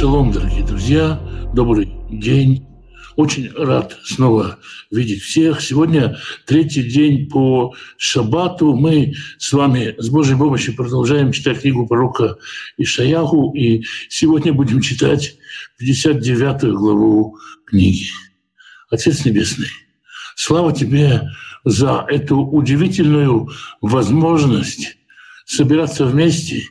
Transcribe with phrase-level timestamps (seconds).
[0.00, 1.20] Шалом, дорогие друзья,
[1.52, 2.66] добрый день.
[3.16, 4.58] Очень рад снова
[4.90, 5.60] видеть всех.
[5.60, 8.74] Сегодня третий день по шаббату.
[8.74, 12.38] Мы с вами с Божьей помощью продолжаем читать книгу пророка
[12.78, 13.52] Ишаяху.
[13.54, 15.34] И сегодня будем читать
[15.76, 17.36] 59 главу
[17.66, 18.06] книги.
[18.88, 19.68] Отец Небесный,
[20.34, 21.28] слава Тебе
[21.66, 23.50] за эту удивительную
[23.82, 24.96] возможность
[25.44, 26.62] собираться вместе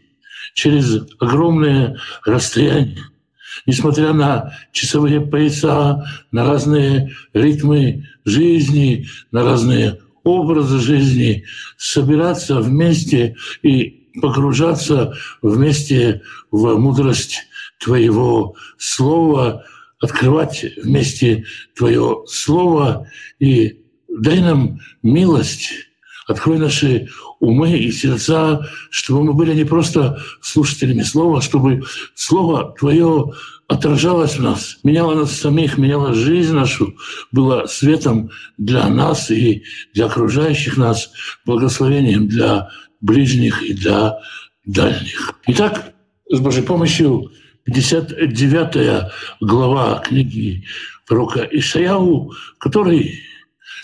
[0.55, 2.97] через огромное расстояние–
[3.65, 11.45] несмотря на часовые пояса, на разные ритмы жизни, на разные образы жизни,
[11.77, 17.41] собираться вместе и погружаться вместе в мудрость
[17.79, 19.63] Твоего Слова,
[19.99, 23.07] открывать вместе Твое Слово
[23.39, 25.88] и дай нам милость,
[26.29, 31.83] открой наши умы и сердца, чтобы мы были не просто слушателями Слова, а чтобы
[32.15, 33.33] Слово Твое
[33.67, 36.95] отражалось в нас, меняло нас самих, меняло жизнь нашу,
[37.31, 39.63] было светом для нас и
[39.93, 41.11] для окружающих нас,
[41.45, 42.69] благословением для
[43.01, 44.19] ближних и для
[44.65, 45.33] дальних.
[45.47, 45.93] Итак,
[46.31, 47.31] с Божьей помощью
[47.63, 50.65] 59 глава книги
[51.07, 53.19] пророка Ишаяу, который,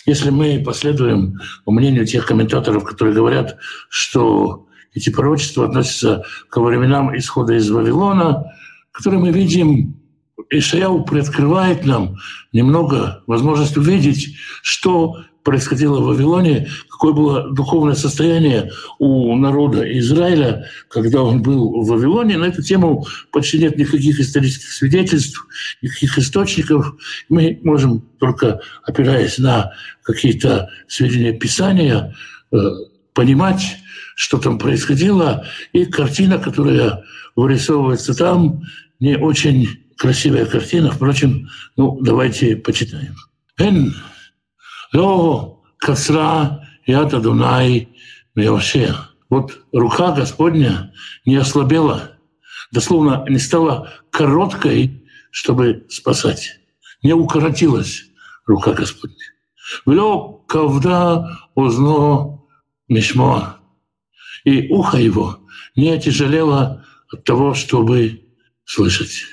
[0.05, 3.57] если мы последуем мнению тех комментаторов, которые говорят,
[3.89, 8.51] что эти пророчества относятся к временам исхода из Вавилона,
[8.91, 9.95] который мы видим,
[10.49, 12.17] Ишаяу приоткрывает нам
[12.53, 21.21] немного возможность увидеть, что происходило в Вавилоне, какое было духовное состояние у народа Израиля, когда
[21.21, 22.37] он был в Вавилоне.
[22.37, 25.45] На эту тему почти нет никаких исторических свидетельств,
[25.83, 26.95] никаких источников.
[27.29, 29.71] Мы можем только, опираясь на
[30.01, 32.15] какие-то сведения Писания,
[32.51, 32.57] э,
[33.13, 33.77] понимать,
[34.15, 37.03] что там происходило, и картина, которая
[37.35, 38.63] вырисовывается там,
[38.99, 40.89] не очень красивая картина.
[40.91, 43.15] Впрочем, ну, давайте почитаем.
[43.59, 43.93] «Эн
[44.93, 47.89] ло касра яд Адунай
[48.35, 48.95] Меоше».
[49.29, 50.93] Вот рука Господня
[51.25, 52.11] не ослабела,
[52.71, 56.59] дословно не стала короткой, чтобы спасать.
[57.01, 58.03] Не укоротилась
[58.45, 59.15] рука Господня.
[59.85, 62.45] «Влё кавда узно
[62.87, 63.57] мишмо».
[64.43, 65.39] И ухо его
[65.75, 68.21] не отяжелело от того, чтобы
[68.63, 69.23] слышать.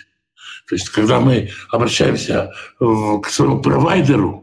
[0.68, 4.42] То есть, когда мы обращаемся к своему провайдеру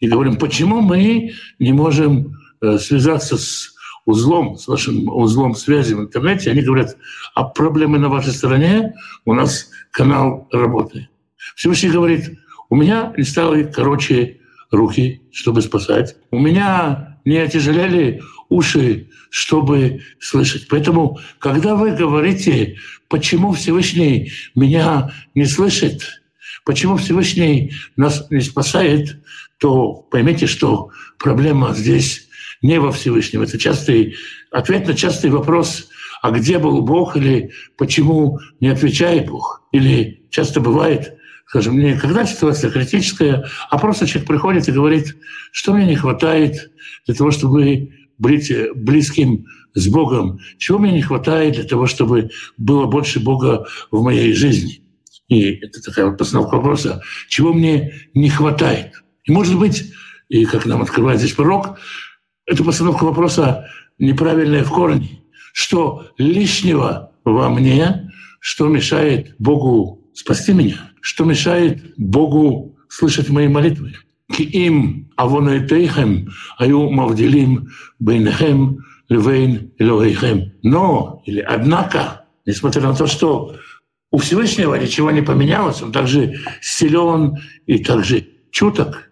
[0.00, 3.74] и говорим, почему мы не можем э, связаться с
[4.04, 6.96] узлом, с вашим узлом связи в интернете, они говорят,
[7.34, 11.08] а проблемы на вашей стороне, у нас канал работает.
[11.54, 12.38] Всевышний говорит,
[12.70, 14.40] у меня не стало короче
[14.70, 16.16] руки, чтобы спасать.
[16.30, 20.68] У меня не отяжелели уши, чтобы слышать.
[20.68, 22.76] Поэтому, когда вы говорите,
[23.08, 26.22] почему Всевышний меня не слышит,
[26.66, 29.22] почему Всевышний нас не спасает,
[29.58, 32.28] то поймите, что проблема здесь
[32.60, 33.42] не во Всевышнем.
[33.42, 34.16] Это частый,
[34.50, 35.88] ответ на частый вопрос,
[36.20, 39.62] а где был Бог или почему не отвечает Бог.
[39.72, 41.16] Или часто бывает,
[41.46, 45.16] скажем, не когда ситуация критическая, а просто человек приходит и говорит,
[45.52, 46.72] что мне не хватает
[47.06, 52.86] для того, чтобы быть близким с Богом, чего мне не хватает для того, чтобы было
[52.86, 54.85] больше Бога в моей жизни.
[55.28, 59.02] И это такая вот постановка вопроса, чего мне не хватает.
[59.24, 59.92] И может быть,
[60.28, 61.78] и как нам открывает здесь порог,
[62.46, 65.22] это постановка вопроса неправильная в корне,
[65.52, 73.94] что лишнего во мне, что мешает Богу спасти меня, что мешает Богу слышать мои молитвы.
[74.28, 80.52] К им авонайтейхем, аю мавделим бейнехем левейн.
[80.62, 83.56] Но, или однако, несмотря на то, что
[84.10, 87.36] у Всевышнего ничего не поменялось, он также силен
[87.66, 89.10] и также чуток,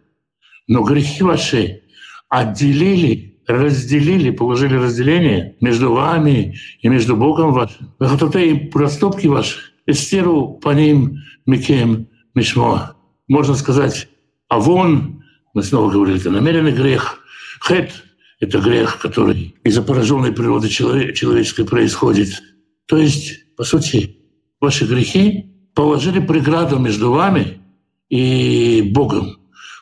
[0.66, 1.82] но грехи ваши
[2.28, 7.94] отделили, разделили, положили разделение между вами и между Богом вашим.
[8.34, 12.96] И проступки ваши, эстеру по ним микем мишмо.
[13.28, 14.08] Можно сказать,
[14.48, 17.20] а вон, мы снова говорили, это намеренный грех,
[17.66, 17.92] хет—
[18.40, 22.42] это грех, который из-за пораженной природы человеческой происходит.
[22.86, 24.23] То есть, по сути,
[24.64, 27.60] ваши грехи положили преграду между вами
[28.08, 29.38] и Богом.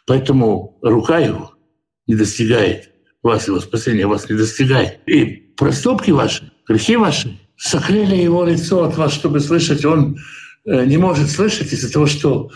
[0.06, 1.52] Поэтому рука его
[2.06, 2.90] не достигает
[3.23, 5.00] вас, его спасения вас не достигает.
[5.06, 5.25] И
[5.56, 9.84] проступки ваши, грехи ваши сокрыли его лицо от вас, чтобы слышать.
[9.84, 10.19] Он
[10.64, 12.50] э, не может слышать из-за того, что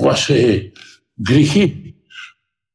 [0.00, 0.72] ваши
[1.18, 1.96] грехи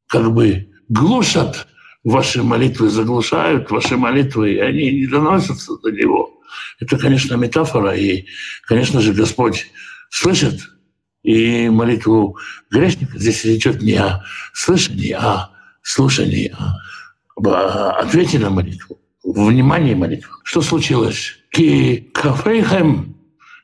[0.08, 1.68] как бы глушат
[2.04, 6.37] ваши молитвы заглушают, ваши молитвы, они не доносятся до него.
[6.80, 8.26] Это, конечно, метафора, и,
[8.64, 9.68] конечно же, Господь
[10.10, 10.62] слышит
[11.24, 12.38] и молитву
[12.72, 13.18] грешника.
[13.18, 14.24] Здесь речь не о
[14.54, 15.50] слышании, а о
[15.82, 16.76] слушании, а
[17.36, 20.32] об ответе на молитву, внимании молитвы.
[20.44, 21.36] Что случилось?
[21.52, 23.18] Ки кафейхем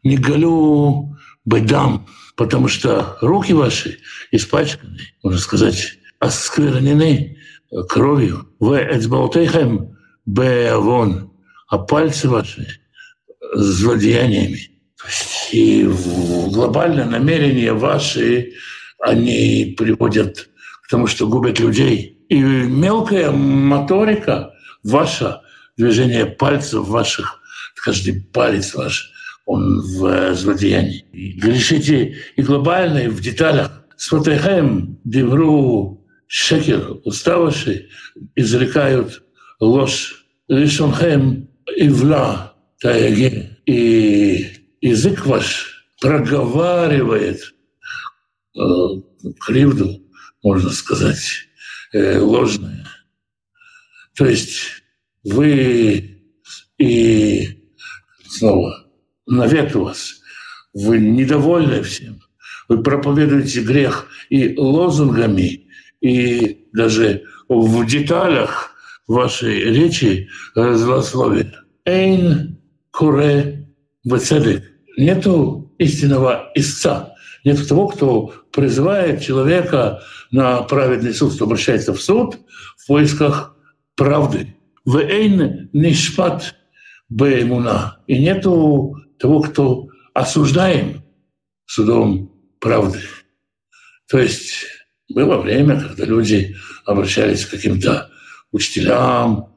[0.03, 3.99] не галю бедам, потому что руки ваши
[4.31, 7.37] испачканы, можно сказать, осквернены
[7.89, 8.47] кровью.
[8.59, 11.32] В эцбаутейхем беавон,
[11.73, 12.67] а пальцы ваши
[13.55, 14.69] злодеяниями.
[15.51, 15.89] И
[16.51, 18.53] глобальное намерение ваши,
[18.99, 20.49] они приводят
[20.83, 22.23] к тому, что губят людей.
[22.29, 24.53] И мелкая моторика
[24.83, 25.41] ваша,
[25.75, 27.41] движение пальцев ваших,
[27.83, 29.11] каждый палец ваш,
[29.47, 31.05] он в злодеянии.
[31.11, 33.83] И грешите и глобально, и в деталях.
[33.97, 37.89] Смотрихаем дивру шекер, уста ваши
[38.35, 39.23] изрекают
[39.59, 40.19] ложь.
[40.49, 41.47] Лишонхем
[41.77, 43.57] ивла таяге.
[43.65, 44.47] И
[44.81, 47.39] язык ваш проговаривает
[48.55, 48.59] э,
[49.39, 50.01] кривду,
[50.43, 51.47] можно сказать,
[51.93, 52.85] э, ложное.
[54.15, 54.83] То есть
[55.23, 56.21] вы
[56.77, 57.63] и
[58.27, 58.85] снова
[59.25, 60.21] навет у вас,
[60.73, 62.19] вы недовольны всем,
[62.67, 65.67] вы проповедуете грех и лозунгами,
[66.01, 68.72] и даже в деталях
[69.07, 71.53] вашей речи злословие.
[71.85, 72.59] Эйн
[72.91, 73.67] куре
[74.03, 74.63] вецедек
[74.97, 77.13] нету истинного истца,
[77.43, 80.01] нет того, кто призывает человека
[80.31, 82.37] на праведный суд, кто обращается в суд
[82.77, 83.55] в поисках
[83.95, 84.55] правды.
[84.85, 86.55] В эйн нишпат
[87.09, 87.99] беймуна.
[88.07, 91.03] И нету того, кто осуждаем
[91.65, 93.01] судом правды.
[94.09, 94.65] То есть
[95.09, 98.09] было время, когда люди обращались к каким-то
[98.53, 99.49] учителям,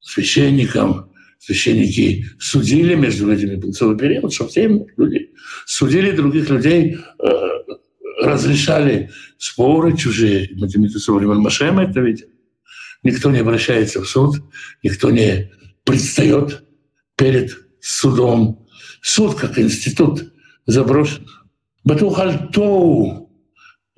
[0.00, 3.56] священникам, священники судили между людьми.
[3.56, 5.30] Был целый период, что все люди
[5.66, 7.28] судили других людей, э,
[8.22, 10.48] разрешали споры чужие.
[10.54, 12.28] Времен Машема это видим.
[13.02, 14.36] Никто не обращается в суд,
[14.82, 15.52] никто не
[15.84, 16.64] предстает
[17.16, 18.66] перед судом.
[19.02, 20.32] Суд как институт
[20.66, 21.26] заброшен.
[21.84, 23.30] Батухальтоу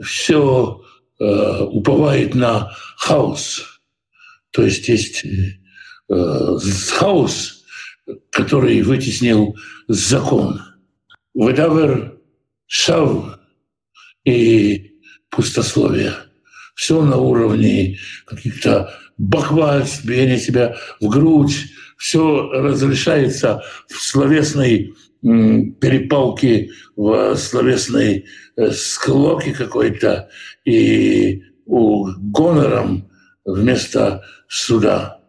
[0.03, 0.83] все
[1.19, 3.78] э, уповает на хаос.
[4.51, 5.25] То есть есть
[6.11, 6.57] Э,
[6.95, 7.65] хаос,
[8.31, 9.55] который вытеснил
[9.89, 10.61] закон.
[11.35, 12.19] Выдавер
[12.67, 13.39] шав
[14.25, 14.93] и
[15.29, 16.15] пустословие.
[16.75, 21.67] Все на уровне каких-то бахвальств, биения себя в грудь.
[21.99, 28.25] Все разрешается в словесной перепалке, в словесной
[28.57, 30.31] э, склоке какой-то
[30.65, 33.11] и у гонором
[33.45, 35.21] вместо суда.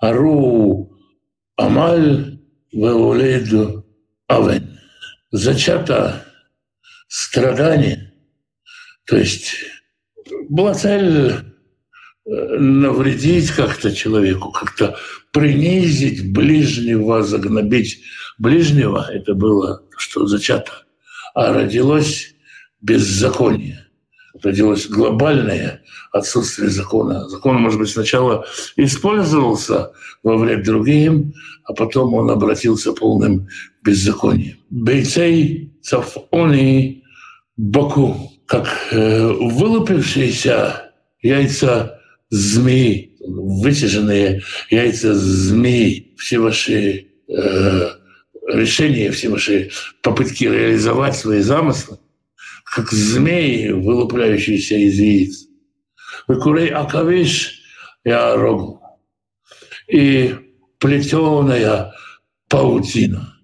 [0.00, 0.92] Ару
[1.56, 2.38] Амаль
[2.72, 3.86] Веоледу
[4.28, 4.78] Авен.
[5.32, 6.24] Зачато
[7.08, 8.12] страдание,
[9.06, 9.54] то есть
[10.48, 14.96] была цель э, навредить как-то человеку, как-то
[15.32, 18.02] принизить ближнего, загнобить
[18.38, 19.08] ближнего.
[19.10, 20.72] Это было, что зачато.
[21.34, 22.34] А родилось
[22.80, 23.85] беззаконие
[24.42, 27.28] родилось глобальное отсутствие закона.
[27.28, 28.46] Закон, может быть, сначала
[28.76, 29.92] использовался
[30.22, 31.32] во вред другим,
[31.64, 33.48] а потом он обратился полным
[33.84, 34.58] беззаконием.
[34.70, 37.04] Бейцей цафони
[37.56, 47.90] боку, как э, вылупившиеся яйца змеи, вытяженные яйца змеи, все ваши э,
[48.48, 49.70] решения, все ваши
[50.02, 51.98] попытки реализовать свои замыслы,
[52.76, 55.46] как змеи, вылупляющиеся из яиц.
[56.28, 57.62] Выкурей акавиш
[58.04, 58.82] и арогу.
[59.88, 60.34] И
[60.78, 61.94] плетеная
[62.50, 63.34] паутина.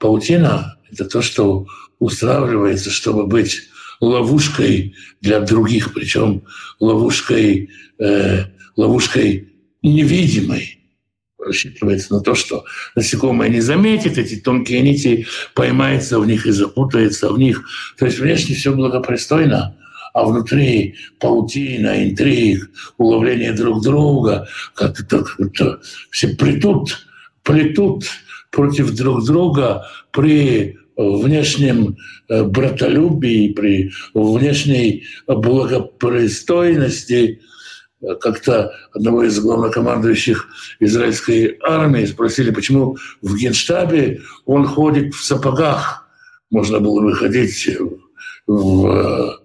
[0.00, 1.66] Паутина— это то, что
[2.00, 3.60] устраивается, чтобы быть
[4.00, 6.42] ловушкой для других, причем
[6.80, 10.77] ловушкой, э, ловушкой невидимой
[11.38, 12.64] рассчитывается на то, что
[12.94, 17.64] насекомое не заметит эти тонкие нити, поймается в них и запутается в них.
[17.98, 19.76] То есть внешне все благопристойно,
[20.14, 25.36] а внутри паутина, интриг, уловление друг друга, как-то, как
[26.10, 27.06] все плетут,
[27.42, 28.04] плетут
[28.50, 31.96] против друг друга при внешнем
[32.28, 37.40] э, братолюбии, при внешней благопристойности,
[38.20, 40.48] как-то одного из главнокомандующих
[40.80, 46.08] израильской армии спросили, почему в генштабе он ходит в сапогах.
[46.50, 47.68] Можно было выходить
[48.46, 49.40] в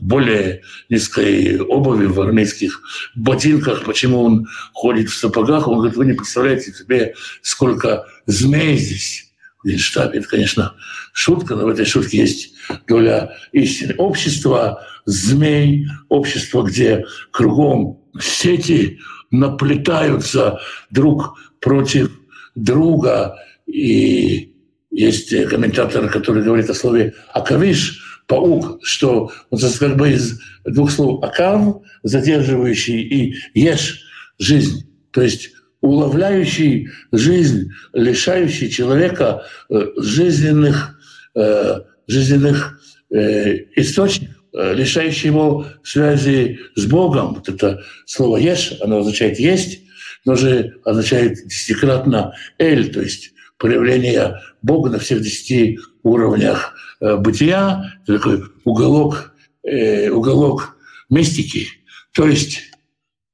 [0.00, 2.80] более низкой обуви, в армейских
[3.14, 5.68] ботинках, почему он ходит в сапогах.
[5.68, 9.23] Он говорит, вы не представляете себе, сколько змей здесь
[9.64, 10.14] в.
[10.14, 10.74] Это, конечно,
[11.12, 12.54] шутка, но в этой шутке есть
[12.86, 13.94] доля истины.
[13.98, 18.98] Общество змей, общество, где кругом сети
[19.30, 22.10] наплетаются друг против
[22.54, 23.36] друга.
[23.66, 24.54] И
[24.90, 31.22] есть комментатор, который говорит о слове «акавиш», паук, что он как бы из двух слов
[31.22, 34.02] «акав», задерживающий, и «ешь»—
[34.38, 34.88] жизнь.
[35.10, 35.50] То есть
[35.84, 40.98] уловляющий жизнь, лишающий человека э, жизненных,
[41.34, 47.34] э, жизненных э, источников, лишающий его связи с Богом.
[47.34, 49.80] Вот это слово «ешь», оно означает «есть»,
[50.24, 58.44] но же означает десятикратно «эль», то есть проявление Бога на всех десяти уровнях бытия, такой
[58.64, 60.76] уголок, уголок
[61.10, 61.66] мистики.
[62.14, 62.73] То есть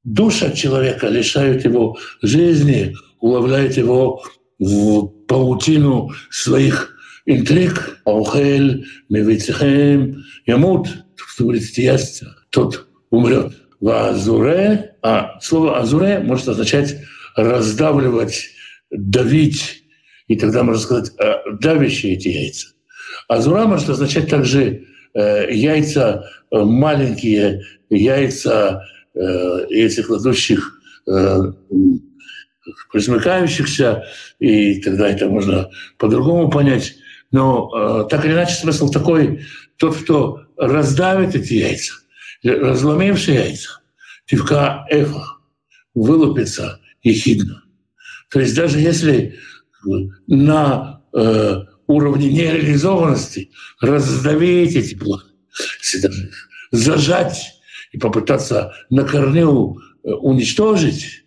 [0.05, 4.23] душа человека лишает его жизни, уловляет его
[4.59, 8.01] в паутину своих интриг.
[8.05, 13.53] Аухель, мевицехем, ямут, что говорит, ясться, тот умрет.
[13.81, 16.97] В азуре, а слово азуре может означать
[17.37, 18.51] раздавливать,
[18.91, 19.85] давить,
[20.29, 22.69] и тогда можно сказать э, давящие эти яйца.
[23.29, 30.81] Азура может означать также э, яйца э, маленькие, яйца яйца кладущих
[32.93, 34.05] присмыкающихся,
[34.39, 36.95] и тогда это можно по-другому понять.
[37.33, 39.45] Но так или иначе смысл такой,
[39.77, 41.95] тот, кто раздавит эти яйца,
[42.43, 43.81] разломившие яйца,
[44.27, 45.25] тивка эфа,
[45.95, 47.63] вылупится ехидно.
[48.31, 49.39] То есть даже если
[50.27, 53.51] на э, уровне нереализованности
[53.81, 55.25] раздавить эти планы,
[56.71, 57.60] зажать
[57.91, 61.25] и попытаться на корню э, уничтожить,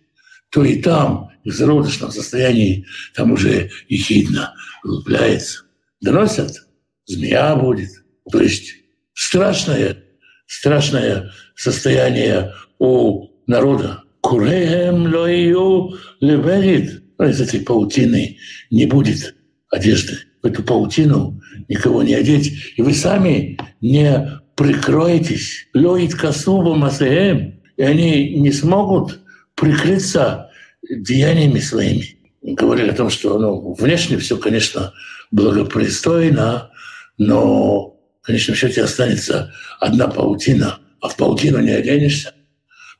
[0.50, 5.64] то и там, в зародышном состоянии, там уже и хидно влюбляется.
[6.00, 6.66] Доносят,
[7.06, 7.90] змея будет.
[8.30, 8.74] То есть
[9.12, 10.04] страшное,
[10.46, 14.02] страшное состояние у народа.
[14.20, 18.38] Куреем лою леберит но из этой паутины
[18.70, 19.34] не будет
[19.70, 20.18] одежды.
[20.42, 22.52] В эту паутину никого не одеть.
[22.76, 25.68] И вы сами не прикроетесь.
[25.74, 27.60] Лоит касуба масеем.
[27.76, 29.20] И они не смогут
[29.54, 30.50] прикрыться
[30.88, 32.18] деяниями своими.
[32.42, 34.92] Говорили о том, что ну, внешне все, конечно,
[35.30, 36.70] благопристойно,
[37.18, 42.34] но в конечном счете останется одна паутина, а в паутину не оденешься.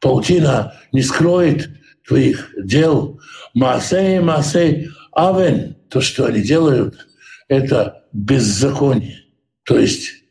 [0.00, 1.70] Паутина не скроет
[2.06, 3.20] твоих дел.
[3.54, 7.06] Маасей, Маасей, Авен, то, что они делают,
[7.48, 9.24] это беззаконие.
[9.64, 10.23] То есть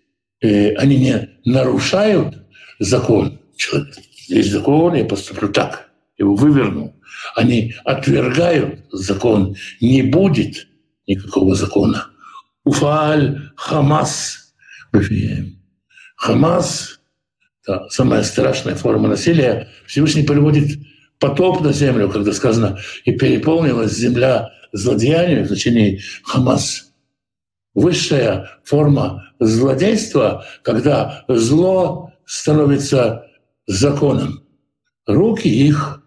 [0.47, 2.37] они не нарушают
[2.79, 3.39] закон.
[3.55, 3.95] Человек,
[4.27, 6.95] есть закон, я поступлю так, его выверну.
[7.35, 9.55] Они отвергают закон.
[9.79, 10.67] Не будет
[11.07, 12.07] никакого закона.
[12.65, 14.53] Уфаль Хамас.
[16.15, 16.99] Хамас—
[17.63, 19.69] это самая страшная форма насилия.
[19.85, 20.79] Всевышний приводит
[21.19, 26.92] потоп на землю, когда сказано, и переполнилась земля злодеяниями в значении Хамас.
[27.73, 33.25] Высшая форма злодейства, когда зло становится
[33.67, 34.43] законом.
[35.07, 36.03] Руки их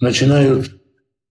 [0.00, 0.80] начинают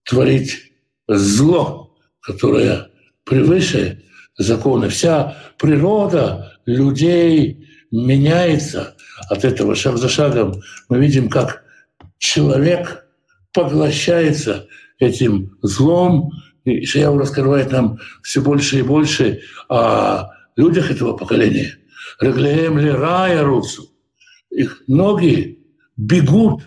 [0.04, 0.72] творить
[1.08, 2.88] зло, которое
[3.24, 4.02] превыше
[4.38, 4.88] закона.
[4.88, 8.96] Вся природа людей меняется
[9.28, 10.62] от этого шаг за шагом.
[10.88, 11.64] Мы видим, как
[12.18, 13.06] человек
[13.52, 14.66] поглощается
[14.98, 16.30] этим злом,
[16.64, 21.76] и Шаяу раскрывает нам все больше и больше о людях этого поколения.
[22.20, 23.90] Реглеем ли рая руцу.
[24.50, 25.58] Их ноги
[25.96, 26.62] бегут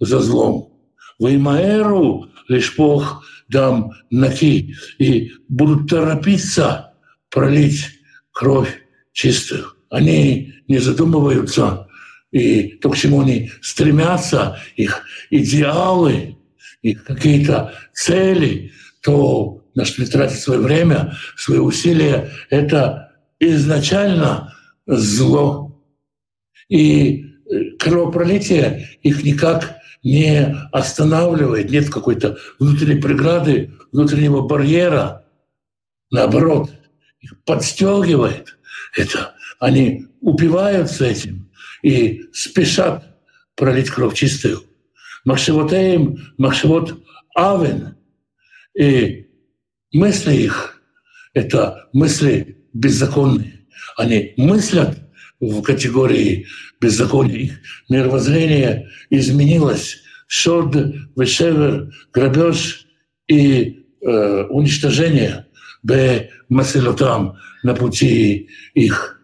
[0.00, 0.72] за злом.
[1.18, 4.74] Ваймаэру лишь Бог дам наки.
[4.98, 6.94] И будут торопиться
[7.30, 7.84] пролить
[8.32, 9.66] кровь чистую.
[9.90, 11.86] Они не задумываются
[12.32, 16.36] и то, к чему они стремятся, их идеалы,
[16.82, 18.72] их какие-то цели,
[19.06, 24.52] то на что тратят свое время, свои усилия, это изначально
[24.84, 25.80] зло.
[26.68, 35.24] И э, кровопролитие их никак не останавливает, нет какой-то внутренней преграды, внутреннего барьера.
[36.10, 36.72] Наоборот,
[37.20, 38.58] их подстегивает
[38.96, 39.36] это.
[39.60, 41.48] Они упиваются этим
[41.82, 43.04] и спешат
[43.54, 44.64] пролить кровь чистую.
[45.24, 46.98] Махшевотеем, махшевот
[47.36, 47.96] авен.
[48.78, 49.26] И
[49.92, 50.82] мысли их—
[51.34, 53.66] это мысли беззаконные.
[53.96, 54.98] Они мыслят
[55.40, 56.46] в категории
[56.80, 57.36] беззакония.
[57.36, 60.02] Их мировоззрение изменилось.
[60.28, 60.74] Шод,
[61.16, 62.86] вешевер, грабеж
[63.28, 65.46] и э, уничтожение
[65.82, 69.15] б масилотам на пути их.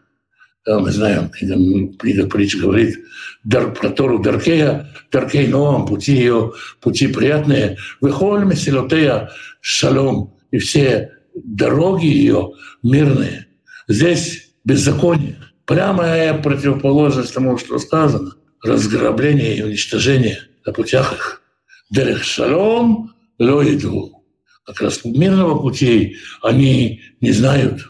[0.64, 2.96] Мы знаем, книга притч говорит
[3.42, 7.78] дар, про Тору Даркея, Даркей Ноам, пути ее, пути приятные.
[8.00, 12.52] Выхоль месилотея шалом, и все дороги ее
[12.84, 13.48] мирные.
[13.88, 15.36] Здесь беззаконие.
[15.64, 18.32] Прямая противоположность тому, что сказано.
[18.62, 21.42] Разграбление и уничтожение на путях их.
[21.90, 24.24] Дерех шалом ло иду.
[24.64, 27.88] Как раз мирного пути они не знают.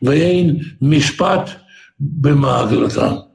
[0.00, 1.58] Вейн мишпат
[1.98, 3.28] бемаглатам.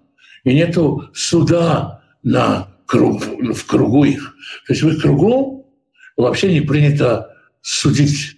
[0.43, 4.35] И нету суда на круг, в кругу их.
[4.67, 5.73] То есть в их кругу
[6.17, 7.29] вообще не принято
[7.61, 8.37] судить.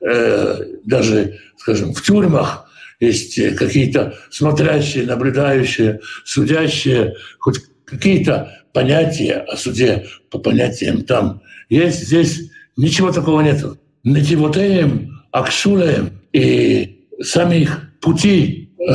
[0.00, 2.68] Э, даже, скажем, в тюрьмах
[3.00, 12.06] есть какие-то смотрящие, наблюдающие, судящие, хоть какие-то понятия о суде по понятиям там есть.
[12.06, 13.78] Здесь ничего такого нету.
[14.02, 18.92] Нативотеем, акшулеем и сами их пути э,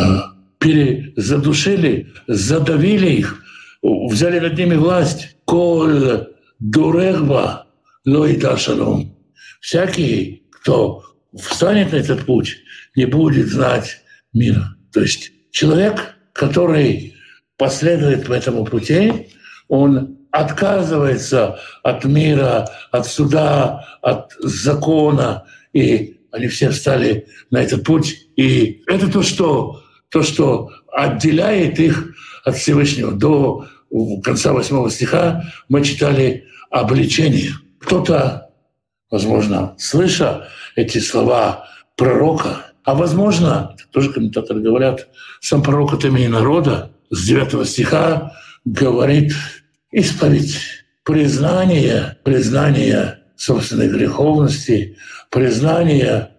[0.59, 3.43] перезадушили, задавили их,
[3.81, 5.35] взяли над ними власть.
[5.45, 6.27] Коль
[6.59, 7.67] дурегба
[8.05, 9.15] лоита шалом.
[9.61, 11.03] Всякий, кто
[11.37, 12.57] встанет на этот путь,
[12.95, 14.01] не будет знать
[14.33, 14.75] мира.
[14.91, 17.15] То есть человек, который
[17.57, 19.29] последует по этому пути,
[19.67, 28.27] он отказывается от мира, от суда, от закона, и они все встали на этот путь.
[28.35, 32.13] И это то, что, то, что отделяет их
[32.43, 33.11] от Всевышнего.
[33.11, 33.67] До
[34.23, 37.53] конца восьмого стиха мы читали обличение.
[37.79, 38.49] Кто-то,
[39.09, 45.07] возможно, слыша эти слова пророка, а возможно, тоже комментаторы говорят,
[45.41, 48.33] сам пророк от имени народа с 9 стиха
[48.65, 49.33] говорит
[49.91, 50.57] исповедь,
[51.03, 54.97] признание, признание собственной греховности,
[55.29, 56.31] признание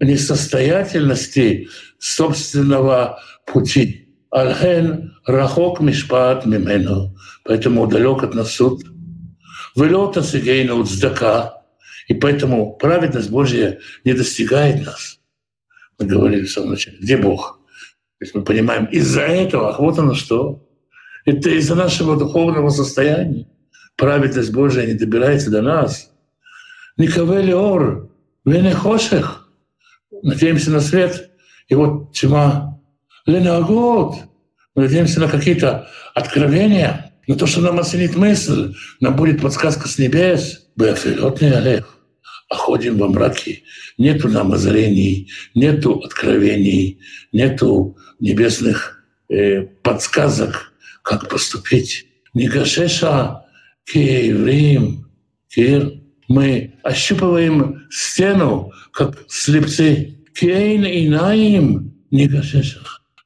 [0.00, 4.08] несостоятельности собственного пути.
[4.30, 8.84] Альхен рахок мишпат мимену, поэтому далек от нас суд.
[9.74, 11.62] Велета сигейна цдака,
[12.08, 15.18] и поэтому праведность Божья не достигает нас.
[15.98, 17.60] Мы говорили в самом начале, где Бог?
[18.18, 20.64] То есть мы понимаем, из-за этого, ах, вот оно что.
[21.24, 23.46] Это из-за нашего духовного состояния.
[23.96, 26.10] Праведность Божия не добирается до нас.
[26.96, 28.10] Никавели ор,
[28.74, 29.48] хошех.
[30.22, 31.27] Надеемся на свет.
[31.68, 32.80] И вот тьма.
[33.26, 34.16] Ленагот.
[34.74, 39.98] Мы надеемся на какие-то откровения, на то, что нам осенит мысль, нам будет подсказка с
[39.98, 40.68] небес.
[40.76, 41.98] Бефилот не олег
[42.48, 43.62] а ходим во мраке.
[43.98, 47.00] Нету нам озарений, нету откровений,
[47.32, 52.06] нету небесных э, подсказок, как поступить.
[52.34, 53.44] Негашеша
[53.84, 55.10] киеврим
[55.48, 55.92] кир.
[56.28, 60.17] Мы ощупываем стену, как слепцы.
[60.38, 62.78] Кейн и наим негашеша.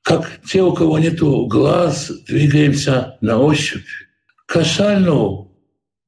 [0.02, 3.86] Как те, у кого нету глаз, двигаемся на ощупь.
[4.46, 5.54] Кашальну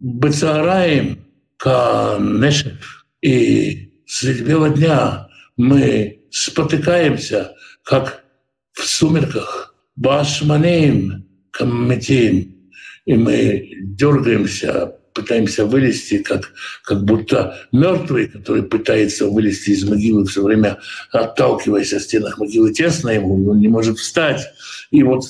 [0.00, 1.26] бецараем
[1.58, 8.24] канешев и среди бела дня мы спотыкаемся, как
[8.72, 12.70] в сумерках, башманим, камметим,
[13.04, 20.42] и мы дергаемся, пытаемся вылезти, как, как будто мертвый, который пытается вылезти из могилы все
[20.42, 20.78] время,
[21.12, 24.44] отталкиваясь о стенах могилы тесно ему, он не может встать.
[24.90, 25.24] И вот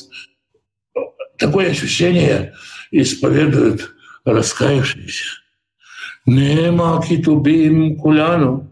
[1.39, 2.55] такое ощущение
[2.91, 3.95] исповедуют
[4.25, 5.27] раскаявшиеся.
[6.27, 8.71] Нема китубим куляну.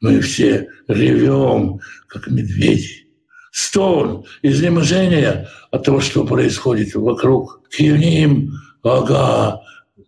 [0.00, 3.06] Мы все ревем, как медведи.
[3.52, 7.62] Стон, изнеможение от того, что происходит вокруг.
[7.70, 9.62] Кивним ага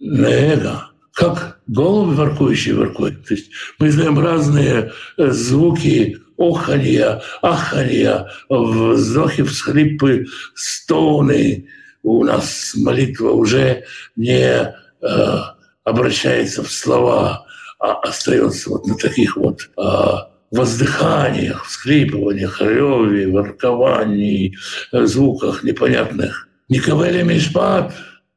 [0.07, 0.91] нега.
[1.13, 3.27] Как голубь воркующий воркует.
[3.27, 11.69] То есть мы знаем разные э, звуки оханья, аханья, вздохи, всхлипы, стоны.
[12.03, 15.39] У нас молитва уже не э,
[15.85, 17.47] обращается в слова,
[17.79, 24.57] а остается вот на таких вот а, воздыханиях, всхлипываниях, реве, ворковании,
[24.93, 26.49] звуках непонятных.
[26.69, 27.95] Никавели Мишпат,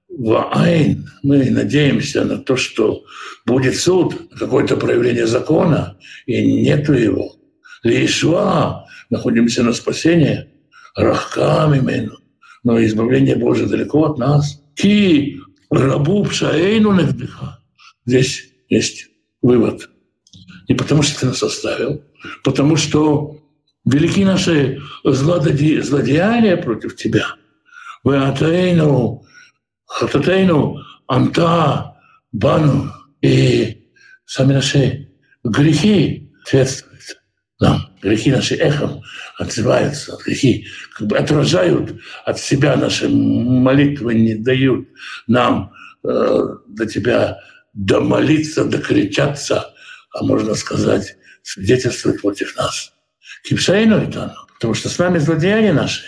[0.10, 3.04] мы надеемся на то, что
[3.46, 7.36] будет суд, какое-то проявление закона, и нету его.
[7.84, 10.50] Лишва, находимся на спасение,
[10.96, 12.18] рахкам имену,
[12.64, 14.62] но избавление Божие далеко от нас.
[14.76, 17.60] Ки рабу пшаэйну нагдыха.
[18.06, 19.08] Здесь есть
[19.42, 19.90] вывод.
[20.68, 22.04] Не потому, что ты нас оставил,
[22.44, 23.38] потому что
[23.86, 27.26] велики наши злодеяния, против тебя.
[28.04, 29.24] Вы атейну,
[29.90, 31.96] хататейну, анта,
[32.32, 32.92] бану.
[33.22, 33.90] И
[34.26, 35.10] сами наши
[35.44, 37.20] грехи ответствуют
[37.60, 37.90] нам.
[38.02, 39.02] Грехи наши эхом
[39.38, 44.88] отзываются, грехи как бы отражают от себя наши молитвы, не дают
[45.28, 45.74] нам
[46.04, 47.40] э, до тебя
[47.74, 49.74] домолиться, докричаться,
[50.14, 52.94] а можно сказать, свидетельствовать против нас.
[53.44, 56.04] Кипшейну это, потому что с нами злодеяния наши,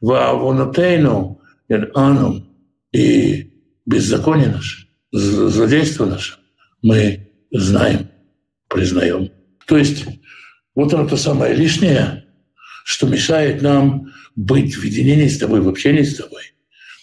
[0.00, 1.40] вавонотейну,
[1.94, 2.47] анум,
[2.98, 3.52] и
[3.86, 6.34] беззаконие наше, злодейство наше,
[6.82, 8.10] мы знаем,
[8.68, 9.30] признаем.
[9.66, 10.04] То есть
[10.74, 12.24] вот оно то самое лишнее,
[12.84, 16.42] что мешает нам быть в единении с тобой, в общении с тобой,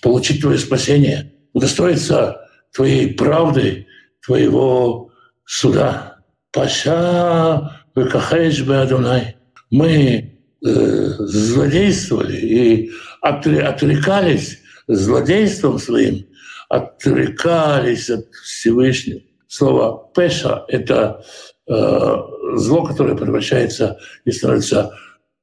[0.01, 2.41] получить твое спасение, удостоиться
[2.73, 3.87] твоей правды,
[4.25, 5.11] твоего
[5.45, 6.19] суда.
[6.51, 9.35] Паша Адонай.
[9.71, 16.25] Мы э, злодействовали и отрекались злодейством своим,
[16.69, 19.21] отрекались от Всевышнего.
[19.47, 21.23] Слово «пеша»— это
[21.67, 22.15] э,
[22.55, 24.91] зло, которое превращается и становится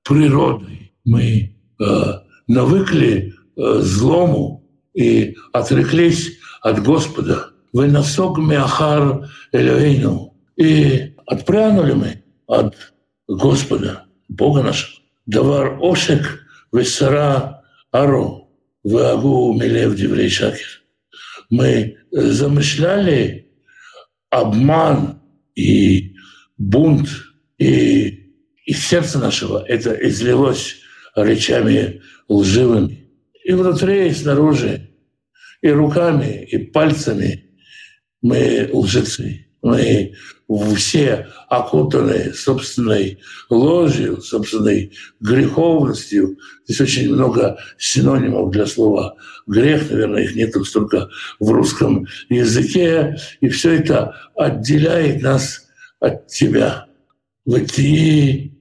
[0.02, 0.92] природой.
[1.04, 1.84] Мы э,
[2.46, 7.48] навыкли э, злому и отреклись от Господа.
[7.72, 10.34] Вы насок миахар Элюэйну.
[10.56, 12.76] И отпрянули мы от
[13.26, 15.00] Господа, Бога нашего.
[15.26, 16.40] Давар ошек
[16.72, 18.41] весара аро
[18.82, 20.82] вагу милев диврей шакер.
[21.50, 23.50] Мы замышляли
[24.30, 25.20] обман
[25.54, 26.14] и
[26.56, 27.08] бунт,
[27.58, 30.76] и из сердца нашего это излилось
[31.14, 33.10] речами лживыми.
[33.44, 34.90] И внутри, и снаружи,
[35.60, 37.50] и руками, и пальцами
[38.20, 39.46] мы лжецы.
[39.62, 40.14] Мы
[40.76, 46.36] все окутаны собственной ложью, собственной греховностью.
[46.66, 49.14] Здесь очень много синонимов для слова
[49.46, 51.08] грех, наверное, их нет столько
[51.40, 53.16] в русском языке.
[53.40, 55.68] И все это отделяет нас
[56.00, 56.86] от тебя.
[57.44, 58.52] Вати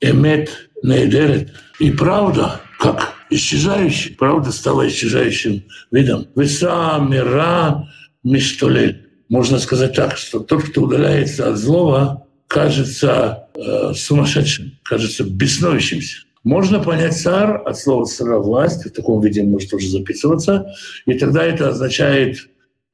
[0.00, 1.52] эмет нейдерет.
[1.78, 6.28] И правда, как исчезающий, правда стала исчезающим видом.
[6.34, 7.88] Веса мира
[8.22, 9.07] миштолель.
[9.28, 16.22] Можно сказать так, что тот, кто удаляется от злого, кажется э, сумасшедшим, кажется беснующимся.
[16.44, 20.72] Можно понять цар от слова цара власть, в таком виде может тоже записываться,
[21.04, 22.48] и тогда это означает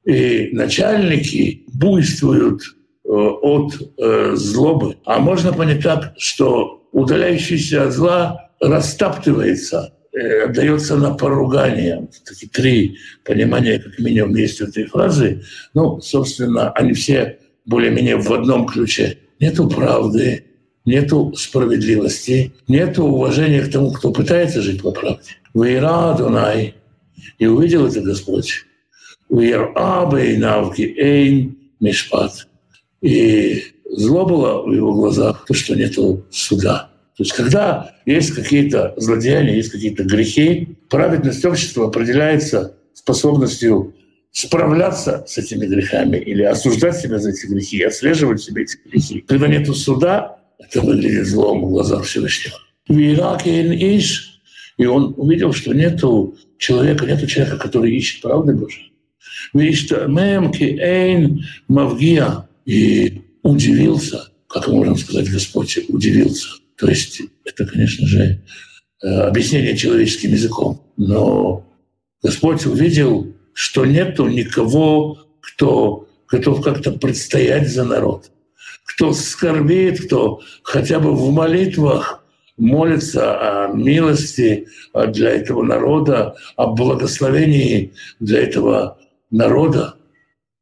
[0.05, 4.97] и начальники буйствуют э, от э, злобы.
[5.05, 9.93] А можно понять так, что удаляющийся от зла растаптывается
[10.45, 12.07] отдается на поругание.
[12.25, 15.43] Такие три понимания, как минимум, есть у этой фразы.
[15.73, 19.17] Ну, собственно, они все более-менее в одном ключе.
[19.39, 20.45] Нету правды,
[20.85, 25.31] нету справедливости, нету уважения к тому, кто пытается жить по правде.
[25.53, 26.75] Вейра Дунай.
[27.39, 28.65] И увидел это Господь.
[29.29, 29.73] Вейра
[30.37, 32.47] навки эйн мишпат.
[33.01, 36.89] И зло было в его глазах, то, что нету суда.
[37.17, 43.95] То есть когда есть какие-то злодеяния, есть какие-то грехи, праведность общества определяется способностью
[44.31, 49.23] справляться с этими грехами или осуждать себя за эти грехи, отслеживать себе эти грехи.
[49.25, 52.57] Когда нет суда, это выглядит злом в глазах Всевышнего.
[54.77, 58.91] И он увидел, что нету человека, нету человека, который ищет правды Божьей.
[62.65, 68.43] И удивился, как можно сказать, Господь удивился– то есть это, конечно же,
[69.03, 70.81] э, объяснение человеческим языком.
[70.97, 71.65] Но
[72.21, 78.31] Господь увидел, что нету никого, кто готов как-то предстоять за народ,
[78.85, 82.23] кто скорбит, кто хотя бы в молитвах
[82.57, 88.97] молится о милости для этого народа, о благословении для этого
[89.29, 89.95] народа.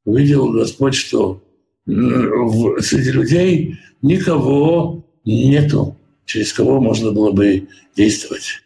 [0.06, 1.44] Увидел Господь, что
[1.86, 8.62] среди людей никого нету, через кого можно было бы действовать.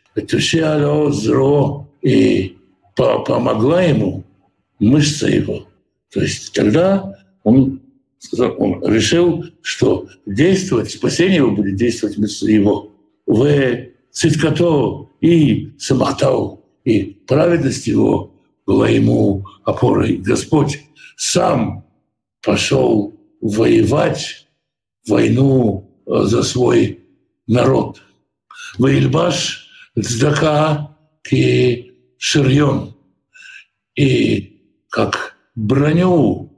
[1.11, 2.57] Зро и
[2.95, 4.23] помогла ему
[4.79, 5.67] мышца его.
[6.11, 7.81] То есть тогда он,
[8.57, 12.91] он решил, что действовать, спасение его будет действовать мышца его.
[13.25, 18.31] В циткато и самахтау, и праведность его
[18.65, 20.17] была ему опорой.
[20.17, 20.83] Господь
[21.15, 21.85] сам
[22.43, 24.47] пошел воевать
[25.07, 26.99] войну за свой
[27.47, 28.01] народ.
[28.77, 32.95] Ваильбаш цдака ки ширьон.
[33.95, 36.53] И как броню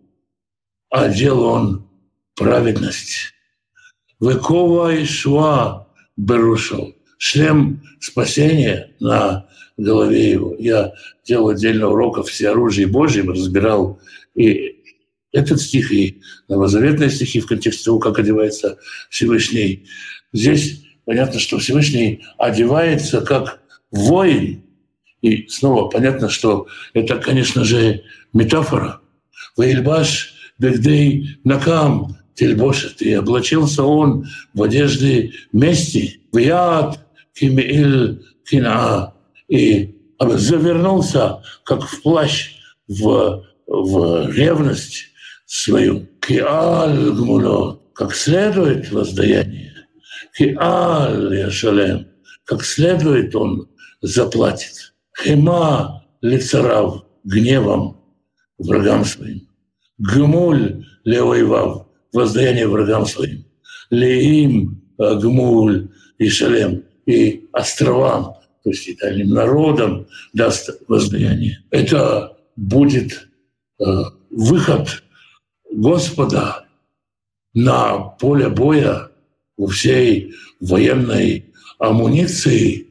[0.90, 1.90] одел он
[2.36, 3.34] праведность.
[4.20, 6.94] Векова и шва Берушо.
[7.18, 9.48] Шлем спасения на
[9.78, 10.56] голове его.
[10.60, 10.94] Я
[11.26, 14.00] делал отдельно уроков все оружие Божьим, разбирал
[14.36, 14.80] и
[15.32, 19.88] этот стих, и новозаветные стихи в контексте того, как одевается Всевышний.
[20.34, 23.62] Здесь понятно, что Всевышний одевается как
[23.92, 24.64] воин.
[25.22, 29.02] И снова понятно, что это, конечно же, метафора.
[29.58, 33.02] Ваильбаш бегдей накам тельбошет.
[33.02, 36.22] И облачился он в одежды мести.
[36.32, 37.00] В яд
[37.34, 39.14] кимиил кина.
[39.48, 42.56] И завернулся, как в плащ,
[42.88, 45.06] в, в ревность
[45.46, 46.08] свою.
[46.22, 49.69] Киаль гмуло, как следует воздаяние.
[50.40, 52.08] Киаль яшалем,
[52.46, 53.68] как следует он
[54.02, 54.94] заплатит.
[55.22, 58.02] Хема лицарав, гневом
[58.58, 59.50] врагам своим.
[59.98, 63.44] Гмуль левоевав, воздаяние врагам своим.
[63.90, 71.66] Леим гмуль и шалем, и островам, то есть итальянным народам даст воздаяние.
[71.70, 73.28] Это будет
[73.78, 73.86] э,
[74.30, 75.04] выход
[75.70, 76.66] Господа
[77.54, 79.09] на поле боя
[79.60, 81.46] у всей военной
[81.80, 82.88] амуниции,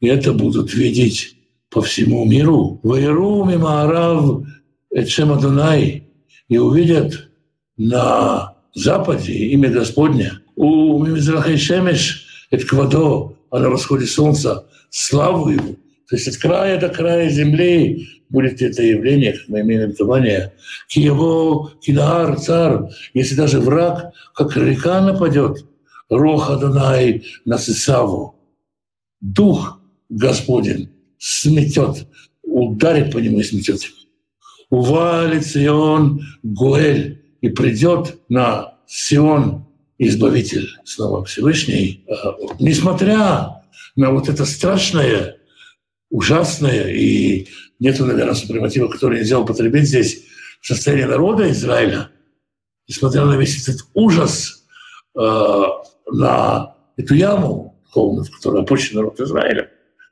[0.00, 1.36] и это будут видеть
[1.70, 2.80] по всему миру.
[2.84, 4.46] Вайру мимаарав
[4.94, 6.04] Эчем Адонай
[6.48, 7.28] и увидят
[7.76, 10.32] на западе имя Господне.
[10.54, 15.74] У Мимизрахай Шемеш Этквадо, а на восходе солнца славу его.
[16.08, 20.52] То есть от края до края земли будет это явление, как мы имеем обетование,
[20.88, 25.64] Киево, Кинаар, царь, если даже враг, как река нападет,
[26.08, 28.34] Роха Дунай на Сисаву,
[29.20, 32.06] Дух Господень сметет,
[32.42, 33.82] ударит по нему и сметет.
[34.70, 39.66] Увалит Сион Гуэль и придет на Сион
[39.98, 43.64] Избавитель, снова Всевышний, а, несмотря
[43.96, 45.38] на вот это страшное,
[46.10, 47.48] ужасное и
[47.80, 50.24] нету, наверное, супрематива, который нельзя употребить здесь
[50.60, 52.10] в состоянии народа Израиля,
[52.86, 54.64] несмотря на весь этот ужас,
[55.18, 55.62] э,
[56.10, 59.70] на эту яму духовную, в которой опущен народ Израиля,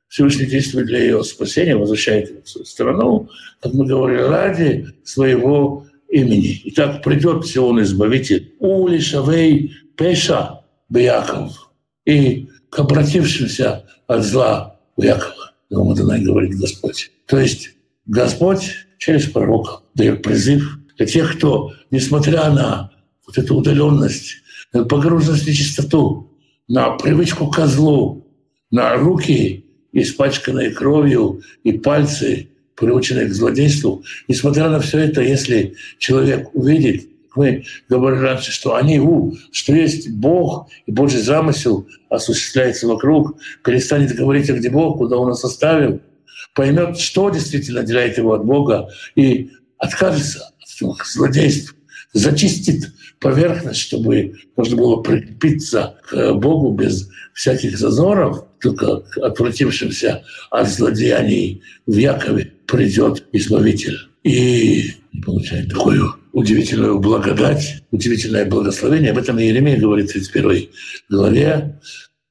[0.08, 3.28] Всевышний действует для ее спасения, возвращает его в свою страну,
[3.60, 6.60] как мы говорили, ради своего имени.
[6.64, 11.70] Итак, придет Сион Избавитель, Ули Шавей Пеша Беяков,
[12.04, 17.10] и к обратившимся от зла Якова, Рамаданай говорит Господь.
[17.26, 17.70] То есть
[18.06, 22.92] Господь через пророка дает призыв для тех, кто, несмотря на
[23.26, 24.36] вот эту удаленность,
[24.72, 26.30] погруженность в чистоту,
[26.68, 28.26] на привычку козлу,
[28.70, 36.54] на руки, испачканные кровью, и пальцы, приученные к злодейству, несмотря на все это, если человек
[36.54, 43.36] увидит, мы говорили раньше, что они, у, что есть Бог, и Божий замысел осуществляется вокруг,
[43.62, 46.00] перестанет говорить, а где Бог, куда Он нас оставил–
[46.56, 51.76] поймет, что действительно отделяет его от Бога, и откажется от злодейств,
[52.12, 61.62] зачистит поверхность, чтобы можно было прикрепиться к Богу без всяких зазоров, только отвратившимся от злодеяний
[61.86, 63.98] в Якове придет Избавитель.
[64.24, 64.90] И
[65.24, 69.12] получает такую удивительную благодать, удивительное благословение.
[69.12, 70.68] Об этом Иеремия говорит в 31
[71.08, 71.80] главе,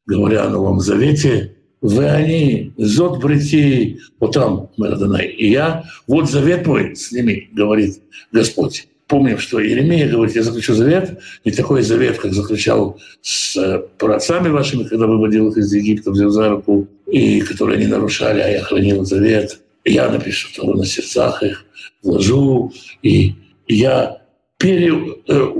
[0.06, 6.96] говоря о Новом Завете, вы они, зод прийти, вот там и я, вот завет мой
[6.96, 8.88] с ними, говорит Господь.
[9.08, 14.50] Помним, что Иеремия говорит, я заключу завет, не такой завет, как заключал с э, праотцами
[14.50, 18.62] вашими, когда выводил их из Египта, взял за руку, и которые они нарушали, а я
[18.64, 19.60] хранил завет.
[19.84, 21.66] Я напишу Тору на сердцах их,
[22.02, 23.36] вложу, и
[23.68, 24.24] я
[24.58, 24.94] пере,
[25.28, 25.54] э,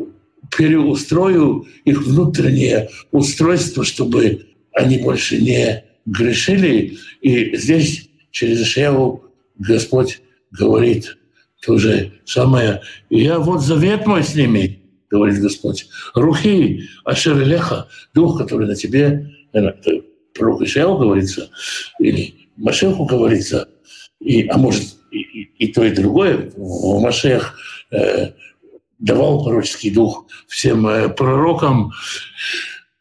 [0.58, 9.26] переустрою их внутреннее устройство, чтобы они больше не грешили, и здесь через Ишеву
[9.60, 11.18] Господь говорит
[11.66, 12.82] то же самое.
[13.10, 15.88] И я вот завет мой с ними, говорит Господь.
[16.14, 19.76] Рухи Ашер Леха, дух, который на тебе, это
[20.34, 21.50] пророк Ишеу говорится,
[22.00, 23.68] или Машеху говорится,
[24.20, 26.52] и, а может и, и, и то, и другое.
[26.56, 27.58] В Машех
[27.92, 28.32] э,
[29.00, 31.92] давал пророческий дух всем э, пророкам.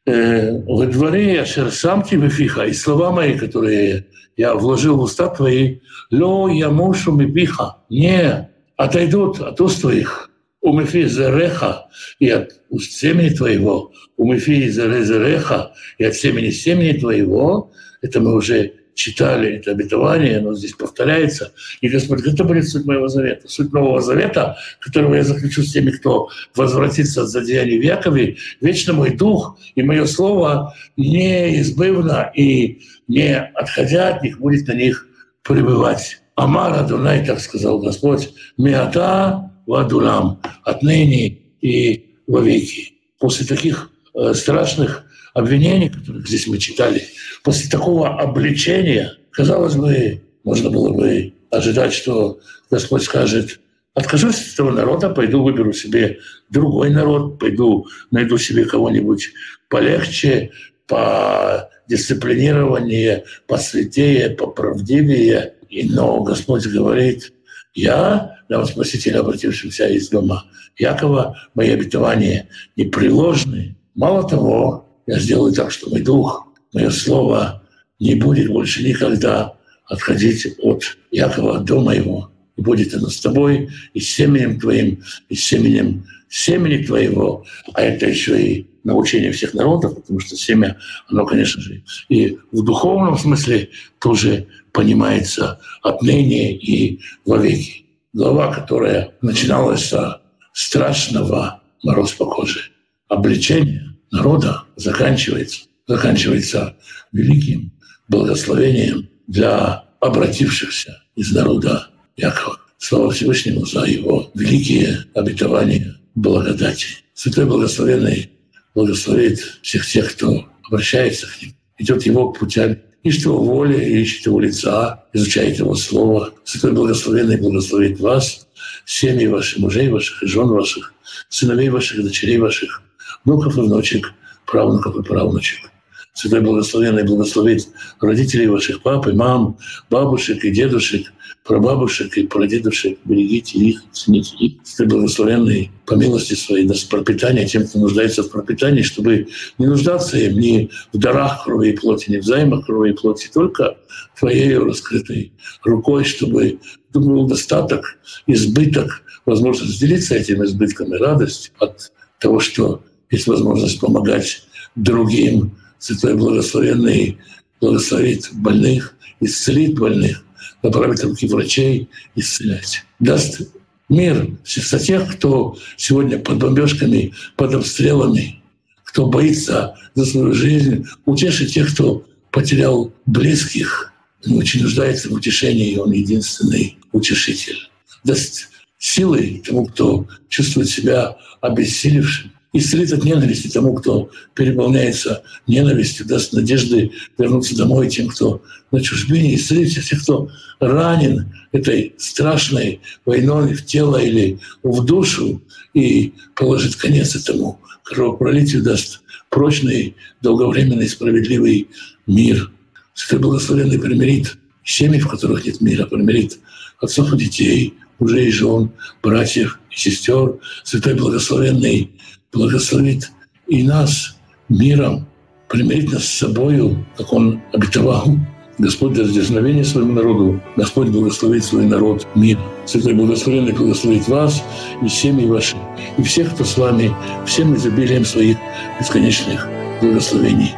[0.07, 5.29] Э, во дворе Ашер сам тебе фиха, и слова мои, которые я вложил в уста
[5.29, 12.93] твои, ло я мушу мипиха, не отойдут от уст твоих, умефи зареха, и от уст
[12.93, 19.73] семени твоего, умефи заре зареха, и от семени семени твоего, это мы уже читали это
[19.73, 21.53] обетование, оно здесь повторяется.
[21.81, 25.91] И Господь, это будет суть моего завета, суть Нового Завета, которого я заключу с теми,
[25.91, 28.37] кто возвратится от задеяний в Якове.
[28.61, 35.07] Вечно мой дух и мое слово неизбывно и не отходя от них, будет на них
[35.43, 36.21] пребывать.
[36.35, 42.95] Амара Дунай, так сказал Господь, миата вадулам, отныне и вовеки.
[43.19, 47.05] После таких э, страшных обвинений, которых здесь мы читали,
[47.43, 52.39] после такого обличения, казалось бы, можно было бы ожидать, что
[52.71, 53.61] Господь скажет,
[53.95, 56.19] откажусь от этого народа, пойду выберу себе
[56.51, 59.31] другой народ, пойду найду себе кого-нибудь
[59.69, 60.51] полегче,
[60.87, 65.54] по дисциплинированнее, посвятее, поправдивее.
[65.75, 67.33] И, но Господь говорит,
[67.75, 70.45] я, нам Спаситель, обратившимся из дома
[70.79, 73.75] Якова, мои обетования непреложны.
[73.97, 77.65] Мало того, я сделаю так, что мой дух, мое слово
[77.99, 79.55] не будет больше никогда
[79.87, 82.31] отходить от Якова, от дома его.
[82.57, 87.45] И будет оно с тобой, и с семенем твоим, и с семенем семени твоего.
[87.73, 90.77] А это еще и научение всех народов, потому что семя,
[91.09, 97.87] оно, конечно же, и в духовном смысле тоже понимается отныне и вовеки.
[98.13, 100.21] Глава, которая начиналась с
[100.53, 102.61] страшного мороз по коже,
[103.09, 106.77] обличения народа заканчивается, заканчивается
[107.13, 107.73] великим
[108.09, 112.59] благословением для обратившихся из народа Якова.
[112.79, 116.87] Слава Всевышнему за его великие обетования благодати.
[117.15, 118.31] Святой Благословенный
[118.75, 124.41] благословит всех тех, кто обращается к ним, идет его путями, ищет его воли, ищет его
[124.41, 126.33] лица, изучает его слово.
[126.45, 128.47] Святой Благословенный благословит вас,
[128.85, 130.93] семьи ваших, мужей ваших жен ваших,
[131.29, 132.83] сыновей ваших дочерей ваших,
[133.25, 134.13] внуков и внучек,
[134.47, 135.71] правнуков и правнучек.
[136.15, 137.69] Святой Благословенный благословит
[138.01, 139.59] родителей ваших, пап и мам,
[139.91, 143.01] бабушек и дедушек, прабабушек и прадедушек.
[143.05, 144.53] Берегите их, цените их.
[144.63, 149.27] Святой Благословенный по милости своей даст пропитание тем, кто нуждается в пропитании, чтобы
[149.59, 153.29] не нуждаться им ни в дарах крови и плоти, ни в займах крови и плоти,
[153.35, 153.77] только
[154.17, 155.33] Твоей раскрытой
[155.65, 156.61] рукой, чтобы
[156.93, 157.99] был достаток,
[158.29, 164.45] избыток, возможность делиться этим избытком и радость от того, что есть возможность помогать
[164.77, 165.57] другим.
[165.85, 167.19] Святой Благословенный
[167.61, 170.25] благословит больных, исцелит больных,
[170.63, 172.87] направит руки врачей, исцелять.
[173.01, 173.43] Даст
[173.91, 178.41] мир сердца тех, кто сегодня под бомбежками, под обстрелами,
[178.83, 183.93] кто боится за свою жизнь, утешит тех, кто потерял близких,
[184.27, 187.59] очень нуждается в утешении, он единственный утешитель.
[188.05, 196.33] Даст силы тому, кто чувствует себя обессилевшим, исцелит от ненависти тому, кто переполняется ненавистью, даст
[196.33, 203.67] надежды вернуться домой тем, кто на чужбине, исцелит всех, кто ранен этой страшной войной в
[203.67, 205.43] тело или в душу
[205.75, 211.69] и положит конец этому кровопролитию, даст прочный, долговременный, справедливый
[212.07, 212.51] мир.
[212.95, 216.39] Святой Благословенный примирит семьи, в которых нет мира, примирит
[216.81, 218.71] отцов и детей, мужей и жен,
[219.03, 220.39] братьев и сестер.
[220.63, 221.91] Святой Благословенный
[222.35, 223.11] благословит
[223.47, 224.17] и нас
[224.49, 225.07] миром,
[225.49, 228.17] примирить нас с собою, как Он обетовал.
[228.59, 230.41] Господь даст дерзновение своему народу.
[230.57, 232.39] Господь благословит свой народ мир.
[232.67, 234.43] Святой Благословенный благословит вас
[234.81, 235.57] и семьи ваши,
[235.99, 236.95] и всех, кто с вами,
[237.27, 238.37] всем изобилием своих
[238.79, 239.49] бесконечных
[239.81, 240.53] благословений.